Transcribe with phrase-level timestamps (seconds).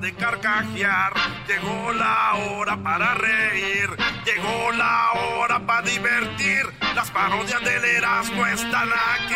[0.00, 1.12] De carcajear,
[1.48, 3.88] llegó la hora para reír,
[4.24, 6.62] llegó la hora para divertir.
[6.94, 9.34] Las parodias del Erasmo están aquí.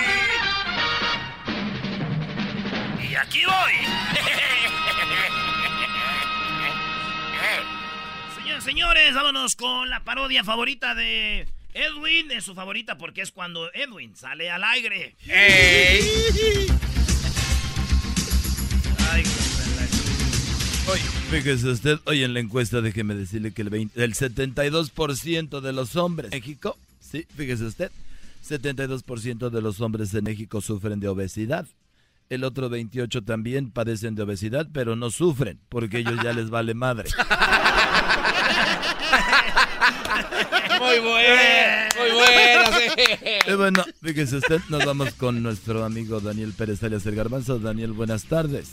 [3.10, 3.72] Y aquí voy.
[8.36, 12.30] Señores, señores, vámonos con la parodia favorita de Edwin.
[12.30, 15.16] Es su favorita porque es cuando Edwin sale al aire.
[15.28, 16.00] Ay,
[21.32, 25.96] fíjese usted, hoy en la encuesta déjeme decirle que el, 20 el 72% de los
[25.96, 27.90] hombres en México, sí, fíjese usted,
[28.46, 31.66] 72% de los hombres en México sufren de obesidad.
[32.28, 36.74] El otro 28 también padecen de obesidad, pero no sufren, porque ellos ya les vale
[36.74, 37.08] madre.
[40.78, 42.88] Muy buena, muy buena, sí.
[43.46, 47.60] Y bueno, fíjese usted, nos vamos con nuestro amigo Daniel Pérez alias El Garbanzo.
[47.60, 48.72] Daniel, buenas tardes.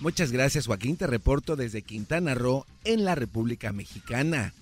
[0.00, 0.96] Muchas gracias, Joaquín.
[0.96, 4.52] Te reporto desde Quintana Roo, en la República Mexicana.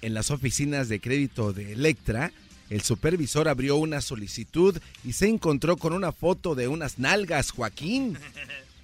[0.00, 2.32] En las oficinas de crédito de Electra,
[2.70, 8.16] el supervisor abrió una solicitud y se encontró con una foto de unas nalgas, Joaquín.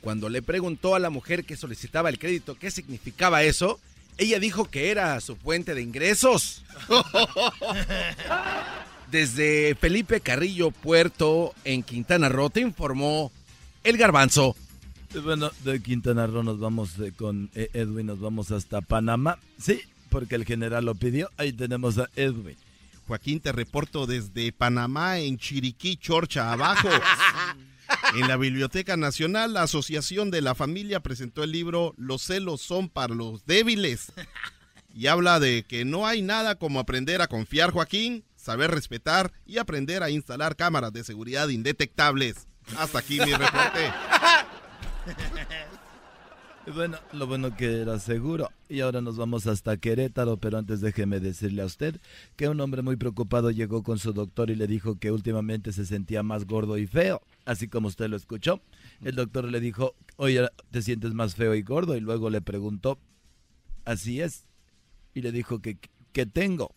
[0.02, 3.80] Cuando le preguntó a la mujer que solicitaba el crédito qué significaba eso,
[4.18, 6.62] ella dijo que era su fuente de ingresos.
[9.10, 13.32] Desde Felipe Carrillo Puerto, en Quintana Roo, te informó
[13.82, 14.56] el garbanzo.
[15.14, 19.38] Y bueno, de Quintana Roo nos vamos eh, con eh, Edwin, nos vamos hasta Panamá.
[19.58, 19.80] Sí,
[20.10, 21.30] porque el general lo pidió.
[21.36, 22.56] Ahí tenemos a Edwin.
[23.06, 26.88] Joaquín, te reporto desde Panamá, en Chiriquí, Chorcha, abajo.
[28.14, 32.88] En la Biblioteca Nacional, la Asociación de la Familia presentó el libro Los celos son
[32.88, 34.12] para los débiles.
[34.92, 39.58] Y habla de que no hay nada como aprender a confiar, Joaquín, saber respetar y
[39.58, 42.46] aprender a instalar cámaras de seguridad indetectables.
[42.76, 43.92] Hasta aquí mi reporte.
[46.74, 48.50] Bueno, lo bueno que era seguro.
[48.68, 52.00] Y ahora nos vamos hasta Querétaro, pero antes déjeme decirle a usted
[52.34, 55.86] que un hombre muy preocupado llegó con su doctor y le dijo que últimamente se
[55.86, 58.60] sentía más gordo y feo, así como usted lo escuchó.
[59.00, 62.98] El doctor le dijo, oye, te sientes más feo y gordo, y luego le preguntó,
[63.84, 64.48] así es.
[65.14, 65.78] Y le dijo que,
[66.12, 66.74] ¿qué tengo?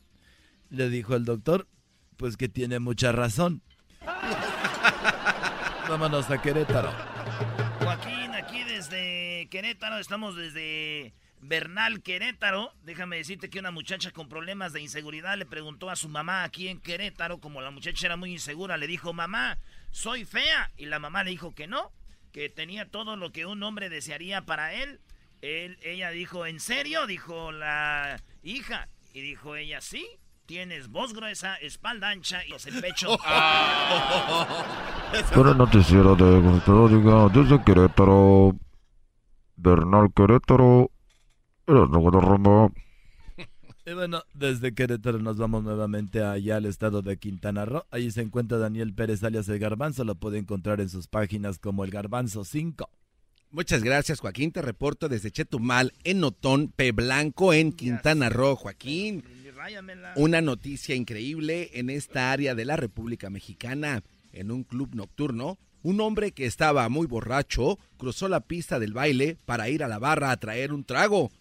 [0.69, 1.67] Le dijo el doctor,
[2.15, 3.63] pues que tiene mucha razón.
[5.89, 6.91] Vámonos a Querétaro.
[9.49, 12.73] Querétaro, estamos desde Bernal, Querétaro.
[12.83, 16.67] Déjame decirte que una muchacha con problemas de inseguridad le preguntó a su mamá aquí
[16.67, 19.57] en Querétaro, como la muchacha era muy insegura, le dijo, mamá,
[19.91, 20.71] soy fea.
[20.77, 21.91] Y la mamá le dijo que no,
[22.31, 25.01] que tenía todo lo que un hombre desearía para él.
[25.41, 27.07] él ella dijo, ¿en serio?
[27.07, 28.87] Dijo la hija.
[29.13, 30.07] Y dijo ella, sí.
[30.45, 33.17] Tienes voz gruesa, espalda ancha y el pecho.
[35.35, 38.55] Para el noticiero de Diga desde Querétaro,
[39.61, 40.91] Bernal Querétaro.
[43.85, 47.83] Y bueno, desde Querétaro nos vamos nuevamente allá al estado de Quintana Roo.
[47.91, 50.03] Ahí se encuentra Daniel Pérez alias El Garbanzo.
[50.03, 52.89] Lo puede encontrar en sus páginas como El Garbanzo 5.
[53.51, 54.51] Muchas gracias, Joaquín.
[54.51, 56.91] Te reporto desde Chetumal, en Notón, P.
[56.91, 58.55] Blanco, en Quintana Roo.
[58.55, 59.23] Joaquín,
[60.15, 64.03] una noticia increíble en esta área de la República Mexicana.
[64.31, 69.37] En un club nocturno, un hombre que estaba muy borracho cruzó la pista del baile
[69.45, 71.31] para ir a la barra a traer un trago.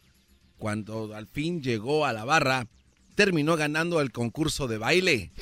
[0.58, 2.66] Cuando al fin llegó a la barra,
[3.14, 5.32] terminó ganando el concurso de baile.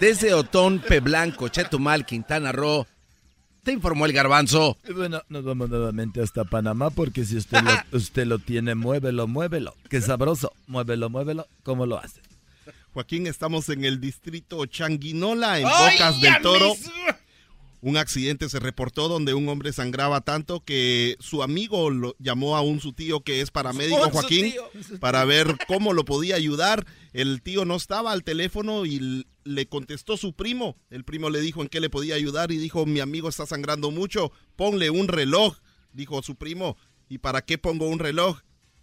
[0.00, 1.00] Desde Otón, P.
[1.00, 2.86] Blanco, Chetumal, Quintana Roo,
[3.62, 4.76] te informó el garbanzo.
[4.94, 9.74] Bueno, nos vamos nuevamente hasta Panamá porque si usted lo, usted lo tiene, muévelo, muévelo.
[9.88, 10.52] Qué sabroso.
[10.66, 11.46] Muévelo, muévelo.
[11.62, 12.21] ¿Cómo lo hace?
[12.92, 16.74] Joaquín, estamos en el distrito Changuinola, en ¡Ay, Bocas del Toro.
[17.80, 22.60] Un accidente se reportó donde un hombre sangraba tanto que su amigo lo llamó a
[22.60, 24.52] un su tío que es paramédico, Joaquín,
[25.00, 26.86] para ver cómo lo podía ayudar.
[27.14, 30.76] El tío no estaba al teléfono y le contestó su primo.
[30.90, 33.90] El primo le dijo en qué le podía ayudar y dijo, mi amigo está sangrando
[33.90, 35.56] mucho, ponle un reloj,
[35.92, 36.76] dijo su primo.
[37.08, 38.42] ¿Y para qué pongo un reloj?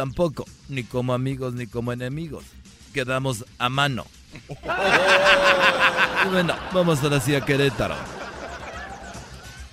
[0.00, 2.46] tampoco, ni como amigos ni como enemigos.
[2.94, 4.06] Quedamos a mano.
[6.22, 7.96] Y bueno, vamos ahora sí a Querétaro.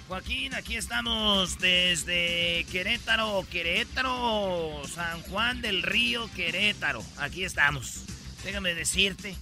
[0.08, 7.04] Joaquín, aquí estamos desde Querétaro, Querétaro, San Juan del Río, Querétaro.
[7.18, 8.06] Aquí estamos.
[8.46, 9.36] Déjame decirte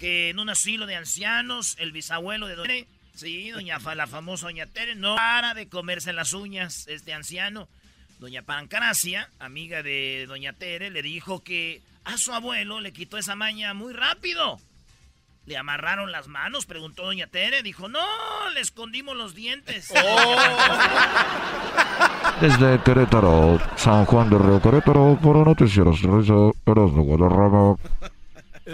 [0.00, 4.46] que en un asilo de ancianos, el bisabuelo de Doña Tere, sí, doña la famosa
[4.46, 7.68] Doña Tere, no para de comerse las uñas este anciano.
[8.18, 13.36] Doña Pancracia, amiga de Doña Tere, le dijo que a su abuelo le quitó esa
[13.36, 14.58] maña muy rápido.
[15.46, 16.66] ¿Le amarraron las manos?
[16.66, 17.62] Preguntó Doña Tere.
[17.62, 18.04] Dijo, no,
[18.52, 19.88] le escondimos los dientes.
[22.40, 26.34] Desde Querétaro, San Juan del Río Querétaro, para Noticieros Risa,
[26.66, 27.76] Erasmo Guadarrama.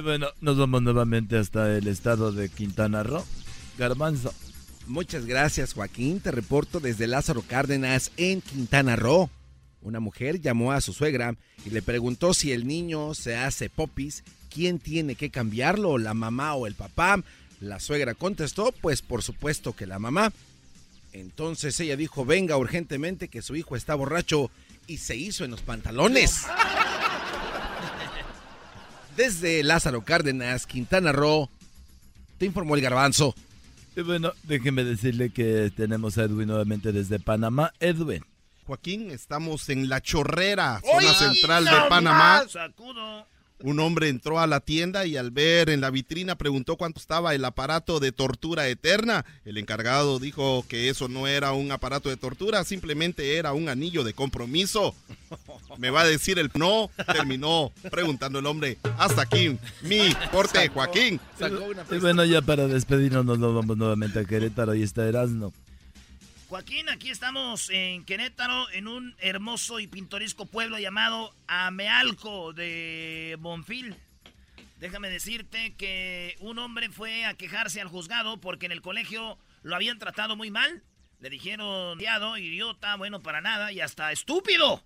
[0.03, 3.25] Bueno, nos vamos nuevamente hasta el estado de Quintana Roo.
[3.79, 4.33] Garbanzo.
[4.87, 6.21] Muchas gracias, Joaquín.
[6.21, 9.31] Te reporto desde Lázaro Cárdenas en Quintana Roo.
[9.81, 14.25] Una mujer llamó a su suegra y le preguntó si el niño se hace popis,
[14.53, 17.23] quién tiene que cambiarlo, la mamá o el papá.
[17.61, 20.33] La suegra contestó, pues por supuesto que la mamá.
[21.13, 24.51] Entonces ella dijo, venga urgentemente que su hijo está borracho
[24.87, 26.43] y se hizo en los pantalones.
[29.17, 31.49] Desde Lázaro Cárdenas, Quintana Roo,
[32.37, 33.35] te informó el garbanzo.
[33.97, 37.73] Y bueno, déjeme decirle que tenemos a Edwin nuevamente desde Panamá.
[37.79, 38.25] Edwin.
[38.67, 42.45] Joaquín, estamos en La Chorrera, zona ¡Ay, central de Panamá.
[42.49, 43.27] Sacudo.
[43.61, 47.35] Un hombre entró a la tienda y al ver en la vitrina preguntó cuánto estaba
[47.35, 49.25] el aparato de tortura eterna.
[49.45, 54.03] El encargado dijo que eso no era un aparato de tortura, simplemente era un anillo
[54.03, 54.95] de compromiso.
[55.79, 58.79] Me va a decir el no, terminó preguntando el hombre.
[58.99, 61.21] Hasta aquí mi corte, Joaquín.
[61.91, 65.53] Y bueno, ya para despedirnos nos vamos nuevamente a Querétaro y está Erasmo.
[66.49, 73.97] Joaquín, aquí estamos en Querétaro, en un hermoso y pintoresco pueblo llamado Amealco de Bonfil.
[74.79, 79.75] Déjame decirte que un hombre fue a quejarse al juzgado porque en el colegio lo
[79.75, 80.83] habían tratado muy mal.
[81.21, 84.83] Le dijeron, "Diado, idiota, bueno para nada y hasta estúpido.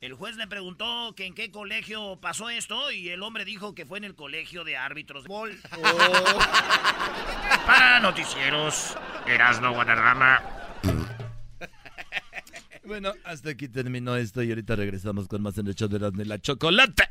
[0.00, 3.84] El juez le preguntó que en qué colegio pasó esto y el hombre dijo que
[3.84, 5.58] fue en el colegio de árbitros de bol.
[7.66, 8.96] Para noticieros,
[9.26, 10.40] Erasno Guadarrama.
[12.84, 16.22] Bueno, hasta aquí terminó esto y ahorita regresamos con más en el show de Erasmo
[16.22, 17.10] y la Chocolate.